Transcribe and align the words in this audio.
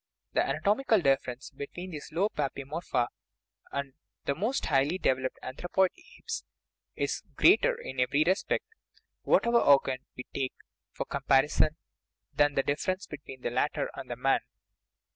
The 0.33 0.43
ana 0.43 0.59
tomical 0.61 0.99
difference 1.03 1.51
between 1.51 1.91
these 1.91 2.11
low 2.11 2.29
papiomorpha 2.29 3.09
and 3.71 3.93
the 4.25 4.33
most 4.33 4.65
highly 4.65 4.97
developed 4.97 5.37
anthropoid 5.43 5.91
apes 6.17 6.43
is 6.95 7.21
greater 7.35 7.79
in 7.79 7.99
every 7.99 8.23
respect, 8.23 8.65
whatever 9.21 9.59
organ 9.59 9.99
we 10.17 10.23
take 10.33 10.53
for 10.91 11.05
compari 11.05 11.51
son, 11.51 11.75
than 12.33 12.55
the 12.55 12.63
difference 12.63 13.05
between 13.05 13.41
the 13.41 13.51
latter 13.51 13.91
and 13.93 14.11
man. 14.19 14.39